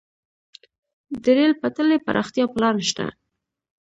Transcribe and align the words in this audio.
د 1.23 1.25
ریل 1.37 1.53
پټلۍ 1.61 1.97
پراختیا 2.05 2.45
پلان 2.53 2.77
شته 2.89 3.05